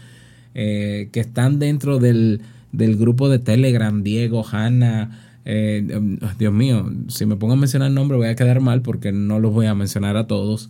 eh, 0.53 1.09
que 1.11 1.19
están 1.19 1.57
dentro 1.57 1.97
del, 1.97 2.41
del 2.71 2.95
grupo 2.95 3.27
de 3.27 3.39
Telegram, 3.39 4.03
Diego, 4.03 4.45
Hanna, 4.47 5.30
eh, 5.45 5.85
em, 5.89 6.19
Dios 6.37 6.53
mío, 6.53 6.89
si 7.07 7.25
me 7.25 7.35
pongo 7.35 7.53
a 7.53 7.57
mencionar 7.57 7.89
el 7.89 7.95
nombre 7.95 8.17
voy 8.17 8.27
a 8.27 8.35
quedar 8.35 8.61
mal 8.61 8.81
porque 8.81 9.11
no 9.11 9.39
los 9.39 9.53
voy 9.53 9.65
a 9.65 9.75
mencionar 9.75 10.17
a 10.17 10.27
todos. 10.27 10.69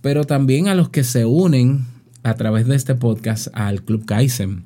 Pero 0.00 0.24
también 0.24 0.68
a 0.68 0.74
los 0.74 0.88
que 0.88 1.04
se 1.04 1.24
unen 1.24 1.86
a 2.22 2.34
través 2.34 2.66
de 2.66 2.74
este 2.74 2.94
podcast 2.94 3.48
al 3.52 3.82
Club 3.82 4.04
Kaizen. 4.04 4.64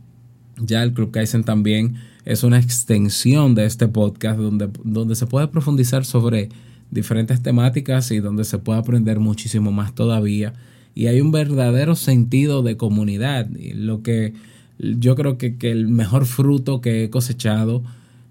Ya 0.58 0.82
el 0.82 0.92
Club 0.92 1.10
Kaizen 1.10 1.44
también 1.44 1.96
es 2.24 2.42
una 2.42 2.58
extensión 2.58 3.54
de 3.54 3.66
este 3.66 3.88
podcast 3.88 4.38
donde, 4.38 4.70
donde 4.84 5.14
se 5.14 5.26
puede 5.26 5.48
profundizar 5.48 6.04
sobre 6.04 6.48
diferentes 6.90 7.42
temáticas 7.42 8.10
y 8.10 8.20
donde 8.20 8.44
se 8.44 8.58
puede 8.58 8.78
aprender 8.78 9.20
muchísimo 9.20 9.72
más 9.72 9.94
todavía. 9.94 10.54
Y 10.94 11.08
hay 11.08 11.20
un 11.20 11.30
verdadero 11.30 11.94
sentido 11.94 12.62
de 12.62 12.78
comunidad. 12.78 13.48
lo 13.74 14.02
que 14.02 14.32
yo 14.78 15.14
creo 15.16 15.38
que, 15.38 15.56
que 15.56 15.70
el 15.70 15.88
mejor 15.88 16.26
fruto 16.26 16.80
que 16.80 17.04
he 17.04 17.10
cosechado 17.10 17.82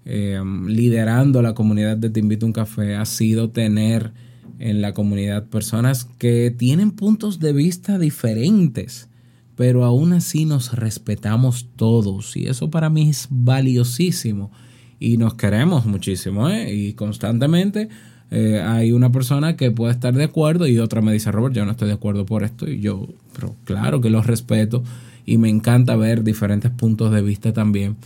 eh, 0.06 0.40
liderando 0.66 1.42
la 1.42 1.54
comunidad 1.54 1.96
de 1.96 2.10
Te 2.10 2.20
Invito 2.20 2.46
a 2.46 2.48
un 2.48 2.52
Café 2.52 2.94
ha 2.94 3.04
sido 3.04 3.50
tener 3.50 4.12
en 4.60 4.80
la 4.80 4.94
comunidad 4.94 5.46
personas 5.46 6.04
que 6.04 6.54
tienen 6.56 6.92
puntos 6.92 7.40
de 7.40 7.52
vista 7.52 7.98
diferentes, 7.98 9.08
pero 9.56 9.84
aún 9.84 10.12
así 10.12 10.44
nos 10.44 10.72
respetamos 10.74 11.68
todos. 11.74 12.36
Y 12.36 12.46
eso 12.46 12.70
para 12.70 12.88
mí 12.88 13.10
es 13.10 13.26
valiosísimo. 13.30 14.52
Y 14.98 15.18
nos 15.18 15.34
queremos 15.34 15.84
muchísimo 15.84 16.48
¿eh? 16.48 16.72
y 16.72 16.92
constantemente 16.94 17.88
eh, 18.30 18.62
hay 18.64 18.92
una 18.92 19.12
persona 19.12 19.56
que 19.56 19.70
puede 19.70 19.92
estar 19.92 20.14
de 20.14 20.24
acuerdo 20.24 20.66
y 20.66 20.78
otra 20.78 21.02
me 21.02 21.12
dice 21.12 21.30
Robert 21.30 21.54
yo 21.54 21.66
no 21.66 21.72
estoy 21.72 21.88
de 21.88 21.94
acuerdo 21.94 22.24
por 22.24 22.44
esto 22.44 22.66
y 22.68 22.80
yo 22.80 23.06
pero 23.34 23.54
claro 23.64 24.00
que 24.00 24.08
los 24.08 24.26
respeto 24.26 24.82
y 25.26 25.36
me 25.36 25.50
encanta 25.50 25.96
ver 25.96 26.24
diferentes 26.24 26.70
puntos 26.70 27.12
de 27.12 27.20
vista 27.20 27.52
también 27.52 27.96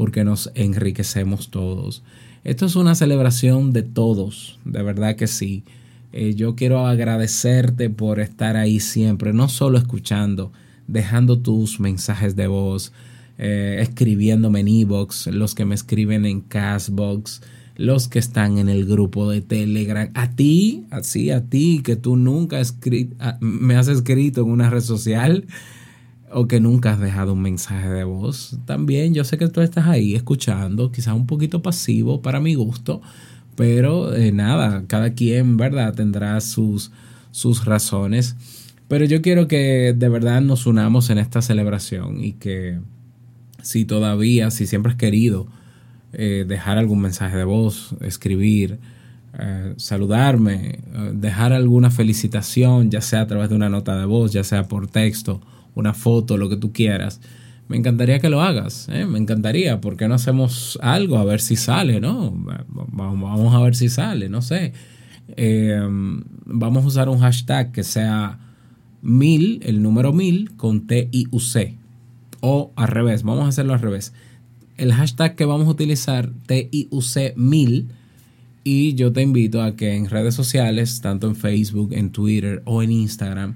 porque 0.00 0.24
nos 0.24 0.50
enriquecemos 0.54 1.50
todos. 1.50 2.02
Esto 2.42 2.64
es 2.64 2.74
una 2.74 2.94
celebración 2.94 3.74
de 3.74 3.82
todos, 3.82 4.58
de 4.64 4.82
verdad 4.82 5.14
que 5.14 5.26
sí. 5.26 5.62
Eh, 6.14 6.32
yo 6.34 6.56
quiero 6.56 6.86
agradecerte 6.86 7.90
por 7.90 8.18
estar 8.18 8.56
ahí 8.56 8.80
siempre, 8.80 9.34
no 9.34 9.50
solo 9.50 9.76
escuchando 9.76 10.52
dejando 10.86 11.40
tus 11.40 11.80
mensajes 11.80 12.34
de 12.34 12.46
voz, 12.46 12.94
eh, 13.36 13.76
escribiéndome 13.82 14.60
en 14.60 14.68
Evox, 14.68 15.26
los 15.26 15.54
que 15.54 15.66
me 15.66 15.74
escriben 15.74 16.24
en 16.24 16.40
Castbox, 16.40 17.42
los 17.76 18.08
que 18.08 18.20
están 18.20 18.56
en 18.56 18.70
el 18.70 18.86
grupo 18.86 19.30
de 19.30 19.42
Telegram, 19.42 20.10
a 20.14 20.30
ti, 20.30 20.86
así 20.90 21.30
a 21.30 21.44
ti, 21.44 21.82
que 21.84 21.96
tú 21.96 22.16
nunca 22.16 22.62
me 23.40 23.76
has 23.76 23.88
escrito 23.88 24.40
en 24.40 24.48
una 24.48 24.70
red 24.70 24.80
social 24.80 25.44
o 26.32 26.46
que 26.46 26.60
nunca 26.60 26.92
has 26.92 27.00
dejado 27.00 27.32
un 27.32 27.42
mensaje 27.42 27.88
de 27.88 28.04
voz. 28.04 28.58
También 28.64 29.14
yo 29.14 29.24
sé 29.24 29.38
que 29.38 29.48
tú 29.48 29.60
estás 29.60 29.86
ahí 29.86 30.14
escuchando, 30.14 30.92
quizás 30.92 31.14
un 31.14 31.26
poquito 31.26 31.62
pasivo 31.62 32.22
para 32.22 32.40
mi 32.40 32.54
gusto, 32.54 33.00
pero 33.56 34.14
eh, 34.14 34.32
nada, 34.32 34.84
cada 34.86 35.14
quien, 35.14 35.56
¿verdad? 35.56 35.94
Tendrá 35.94 36.40
sus, 36.40 36.92
sus 37.30 37.64
razones. 37.64 38.36
Pero 38.88 39.04
yo 39.04 39.22
quiero 39.22 39.48
que 39.48 39.94
de 39.96 40.08
verdad 40.08 40.40
nos 40.40 40.66
unamos 40.66 41.10
en 41.10 41.18
esta 41.18 41.42
celebración 41.42 42.22
y 42.22 42.32
que 42.32 42.80
si 43.62 43.84
todavía, 43.84 44.50
si 44.50 44.66
siempre 44.66 44.92
has 44.92 44.98
querido 44.98 45.46
eh, 46.12 46.44
dejar 46.46 46.78
algún 46.78 47.00
mensaje 47.00 47.36
de 47.36 47.44
voz, 47.44 47.94
escribir, 48.00 48.80
eh, 49.38 49.74
saludarme, 49.76 50.80
dejar 51.14 51.52
alguna 51.52 51.90
felicitación, 51.90 52.90
ya 52.90 53.00
sea 53.00 53.20
a 53.20 53.26
través 53.26 53.48
de 53.48 53.54
una 53.54 53.68
nota 53.68 53.96
de 53.96 54.06
voz, 54.06 54.32
ya 54.32 54.42
sea 54.42 54.64
por 54.66 54.88
texto, 54.88 55.40
una 55.74 55.94
foto, 55.94 56.36
lo 56.36 56.48
que 56.48 56.56
tú 56.56 56.72
quieras, 56.72 57.20
me 57.68 57.76
encantaría 57.76 58.18
que 58.18 58.28
lo 58.28 58.42
hagas, 58.42 58.88
¿eh? 58.90 59.06
me 59.06 59.18
encantaría, 59.18 59.80
¿por 59.80 59.96
qué 59.96 60.08
no 60.08 60.14
hacemos 60.14 60.76
algo 60.82 61.18
a 61.18 61.24
ver 61.24 61.40
si 61.40 61.54
sale, 61.54 62.00
no? 62.00 62.34
Vamos 62.66 63.54
a 63.54 63.60
ver 63.60 63.76
si 63.76 63.88
sale, 63.88 64.28
no 64.28 64.42
sé. 64.42 64.72
Eh, 65.36 65.80
vamos 66.46 66.84
a 66.84 66.86
usar 66.88 67.08
un 67.08 67.20
hashtag 67.20 67.70
que 67.70 67.84
sea 67.84 68.40
mil, 69.02 69.60
el 69.62 69.82
número 69.82 70.12
mil, 70.12 70.56
con 70.56 70.88
T-I-U-C. 70.88 71.76
O 72.40 72.72
al 72.74 72.88
revés, 72.88 73.22
vamos 73.22 73.44
a 73.44 73.48
hacerlo 73.48 73.74
al 73.74 73.80
revés. 73.80 74.14
El 74.76 74.92
hashtag 74.92 75.36
que 75.36 75.44
vamos 75.44 75.68
a 75.68 75.70
utilizar, 75.70 76.30
T-I-U-C 76.46 77.34
mil, 77.36 77.88
y 78.64 78.94
yo 78.94 79.12
te 79.12 79.22
invito 79.22 79.62
a 79.62 79.76
que 79.76 79.94
en 79.94 80.08
redes 80.08 80.34
sociales, 80.34 81.00
tanto 81.00 81.28
en 81.28 81.36
Facebook, 81.36 81.92
en 81.92 82.10
Twitter 82.10 82.62
o 82.64 82.82
en 82.82 82.90
Instagram, 82.90 83.54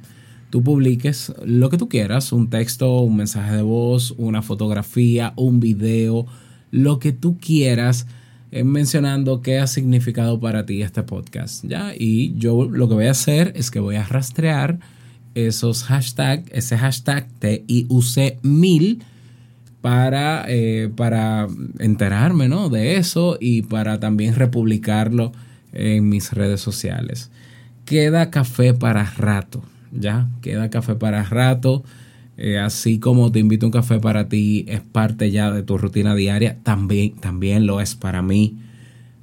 tú 0.55 0.63
publiques 0.63 1.33
lo 1.45 1.69
que 1.69 1.79
tú 1.79 1.89
quieras, 1.89 2.31
un 2.31 2.49
texto, 2.49 3.01
un 3.01 3.17
mensaje 3.17 3.57
de 3.57 3.63
voz, 3.63 4.15
una 4.19 4.41
fotografía, 4.41 5.33
un 5.35 5.59
video, 5.59 6.27
lo 6.71 7.01
que 7.01 7.11
tú 7.11 7.39
quieras 7.41 8.07
eh, 8.53 8.63
mencionando 8.63 9.43
qué 9.43 9.59
ha 9.59 9.67
significado 9.67 10.39
para 10.39 10.65
ti 10.65 10.81
este 10.81 11.03
podcast, 11.03 11.65
¿ya? 11.65 11.93
Y 11.99 12.39
yo 12.39 12.71
lo 12.71 12.89
que 12.89 12.95
voy 12.95 13.07
a 13.07 13.11
hacer 13.11 13.53
es 13.57 13.73
que 13.73 13.81
voy 13.81 13.97
a 13.97 14.05
rastrear 14.05 14.79
esos 15.35 15.83
hashtags, 15.83 16.49
ese 16.53 16.79
hashtag 16.79 17.27
TIUC1000 17.41 19.01
para, 19.81 20.45
eh, 20.47 20.89
para 20.95 21.49
enterarme, 21.81 22.49
¿no? 22.49 22.69
De 22.69 22.95
eso 22.95 23.39
y 23.41 23.63
para 23.63 23.99
también 23.99 24.37
republicarlo 24.37 25.33
en 25.73 26.09
mis 26.09 26.33
redes 26.33 26.61
sociales. 26.61 27.33
Queda 27.85 28.31
café 28.31 28.73
para 28.73 29.03
rato 29.05 29.65
ya, 29.99 30.29
queda 30.43 30.71
café 30.71 30.95
para 30.95 31.23
rato. 31.23 31.85
Eh, 32.37 32.59
así 32.59 32.99
como 32.99 33.31
te 33.31 33.39
invito 33.39 33.67
a 33.67 33.69
un 33.69 33.73
café 33.73 34.01
para 34.01 34.29
ti, 34.29 34.65
es 34.69 34.81
parte 34.81 35.31
ya 35.31 35.53
de 35.53 35.63
tu 35.63 35.79
rutina 35.79 36.15
diaria, 36.15 36.59
también, 36.63 37.15
también 37.17 37.67
lo 37.67 37.81
es 37.81 37.95
para 37.95 38.23
mí. 38.23 38.59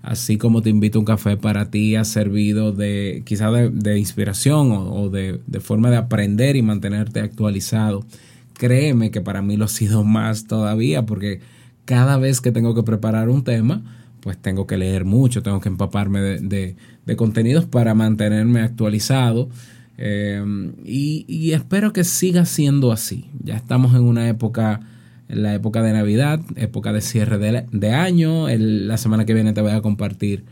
Así 0.01 0.37
como 0.37 0.61
te 0.61 0.69
invito 0.69 0.97
a 0.97 1.01
un 1.01 1.05
café 1.05 1.37
para 1.37 1.69
ti, 1.69 1.95
ha 1.95 2.05
servido 2.05 2.71
de 2.71 3.21
quizá 3.25 3.51
de, 3.51 3.99
inspiración 3.99 4.71
o, 4.71 5.09
de, 5.09 5.39
de, 5.45 5.59
forma 5.59 5.91
de 5.91 5.97
aprender 5.97 6.55
y 6.55 6.63
mantenerte 6.63 7.19
actualizado. 7.19 8.05
Créeme 8.53 9.11
que 9.11 9.21
para 9.21 9.41
mí 9.41 9.57
lo 9.57 9.65
ha 9.65 9.67
sido 9.67 10.03
más 10.03 10.47
todavía, 10.47 11.05
porque 11.05 11.41
cada 11.85 12.17
vez 12.17 12.41
que 12.41 12.51
tengo 12.51 12.73
que 12.73 12.83
preparar 12.83 13.29
un 13.29 13.43
tema, 13.43 13.83
pues 14.21 14.37
tengo 14.37 14.65
que 14.65 14.77
leer 14.77 15.05
mucho, 15.05 15.43
tengo 15.43 15.59
que 15.59 15.69
empaparme 15.69 16.21
de, 16.21 16.75
de 17.05 17.15
contenidos 17.15 17.65
para 17.65 17.93
mantenerme 17.93 18.61
actualizado. 18.61 19.49
Eh, 20.03 20.43
y, 20.83 21.51
espero 21.51 21.93
que 21.93 22.03
siga 22.03 22.45
siendo 22.45 22.91
así. 22.91 23.29
Ya 23.39 23.55
estamos 23.55 23.93
en 23.93 24.01
una 24.01 24.27
época, 24.27 24.79
en 25.29 25.43
la 25.43 25.53
época 25.53 25.83
de 25.83 25.93
Navidad, 25.93 26.41
época 26.55 26.91
de 26.91 27.01
cierre 27.01 27.37
de, 27.37 27.91
año. 27.91 28.47
la 28.49 28.97
semana 28.97 29.25
que 29.25 29.35
viene 29.35 29.53
te 29.53 29.61
voy 29.61 29.73
a 29.73 29.81
compartir 29.81 30.43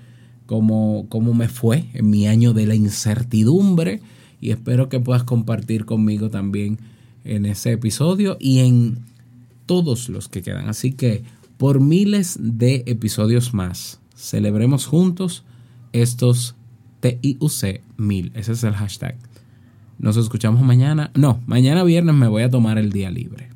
cómo, 0.45 1.07
cómo 1.09 1.33
me 1.33 1.47
fue 1.47 1.85
en 1.95 2.11
mi 2.11 2.27
año 2.27 2.53
de 2.53 2.67
la 2.67 2.75
incertidumbre. 2.75 4.01
Y 4.39 4.51
espero 4.51 4.87
que 4.87 4.99
puedas 4.99 5.23
compartir 5.23 5.85
conmigo 5.85 6.29
también 6.29 6.77
en 7.25 7.47
ese 7.47 7.71
episodio 7.71 8.37
y 8.39 8.59
en 8.59 8.99
todos 9.65 10.09
los 10.09 10.29
que 10.29 10.43
quedan. 10.43 10.69
Así 10.69 10.91
que 10.91 11.23
por 11.57 11.81
miles 11.81 12.37
de 12.39 12.83
episodios 12.85 13.55
más, 13.55 13.99
celebremos 14.15 14.85
juntos 14.85 15.43
estos 15.91 16.55
TIUC 16.99 17.81
1000. 17.97 18.31
Ese 18.35 18.51
es 18.51 18.63
el 18.63 18.73
hashtag. 18.73 19.17
Nos 19.99 20.15
escuchamos 20.15 20.61
mañana. 20.61 21.11
No, 21.13 21.41
mañana 21.45 21.83
viernes 21.83 22.15
me 22.15 22.29
voy 22.29 22.43
a 22.43 22.49
tomar 22.49 22.77
el 22.77 22.89
día 22.89 23.11
libre. 23.11 23.49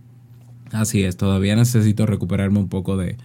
Así 0.72 1.04
es, 1.04 1.16
todavía 1.16 1.56
necesito 1.56 2.06
recuperarme 2.06 2.60
un 2.60 2.68
poco 2.68 2.98
de, 2.98 3.18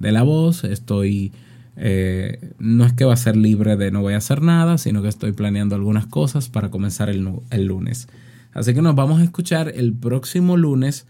la 0.00 0.22
voz. 0.22 0.64
Estoy... 0.64 1.32
Eh, 1.78 2.54
no 2.58 2.86
es 2.86 2.94
que 2.94 3.04
va 3.04 3.12
a 3.12 3.18
ser 3.18 3.36
libre 3.36 3.76
de 3.76 3.90
no 3.90 4.00
voy 4.00 4.14
a 4.14 4.16
hacer 4.16 4.40
nada, 4.40 4.78
sino 4.78 5.02
que 5.02 5.08
estoy 5.08 5.32
planeando 5.32 5.74
algunas 5.74 6.06
cosas 6.06 6.48
para 6.48 6.70
comenzar 6.70 7.10
el, 7.10 7.66
lunes. 7.66 8.08
Así 8.52 8.74
que 8.74 8.82
nos 8.82 8.94
vamos 8.94 9.20
a 9.20 9.24
escuchar 9.24 9.70
el 9.76 9.92
próximo 9.92 10.56
lunes, 10.56 11.06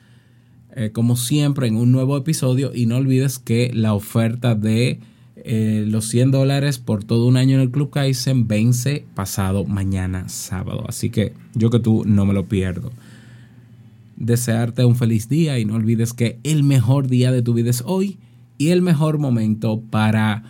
eh, 0.75 0.91
como 0.93 1.17
siempre, 1.17 1.69
en 1.69 1.77
un 1.77 1.91
nuevo 1.91 2.17
episodio. 2.17 2.73
Y 2.75 2.87
no 2.87 2.97
olvides 2.97 3.39
que 3.39 3.71
la 3.73 3.95
oferta 3.95 4.55
de 4.57 5.01
eh, 5.49 5.85
los 5.87 6.09
100 6.09 6.33
dólares 6.33 6.79
por 6.79 7.05
todo 7.05 7.29
un 7.29 7.37
año 7.37 7.55
en 7.55 7.61
el 7.61 7.71
Club 7.71 7.91
Kaizen 7.91 8.49
vence 8.49 9.05
pasado 9.15 9.65
mañana 9.65 10.29
sábado. 10.29 10.85
Así 10.89 11.09
que 11.09 11.35
yo 11.55 11.71
que 11.71 11.79
tú 11.79 12.03
no 12.05 12.27
me 12.27 12.35
lo 12.35 12.47
pierdo. 12.47 12.91
Desearte 14.17 14.85
un 14.85 14.97
feliz 14.97 15.29
día 15.29 15.61
y 15.61 15.65
no 15.65 15.77
olvides 15.77 16.13
que 16.15 16.41
el 16.43 16.65
mejor 16.65 17.07
día 17.07 17.31
de 17.31 17.43
tu 17.43 17.55
vida 17.55 17.71
es 17.71 17.85
hoy 17.87 18.19
y 18.59 18.71
el 18.71 18.83
mejor 18.83 19.19
momento 19.19 19.81
para 19.89 20.43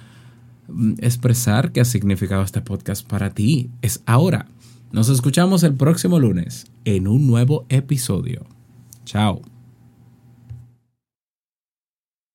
mm, 0.68 0.94
expresar 1.00 1.72
qué 1.72 1.82
ha 1.82 1.84
significado 1.84 2.42
este 2.42 2.62
podcast 2.62 3.06
para 3.06 3.34
ti 3.34 3.68
es 3.82 4.02
ahora. 4.06 4.46
Nos 4.92 5.10
escuchamos 5.10 5.62
el 5.62 5.74
próximo 5.74 6.18
lunes 6.18 6.68
en 6.86 7.06
un 7.06 7.26
nuevo 7.26 7.66
episodio. 7.68 8.46
Chao. 9.04 9.42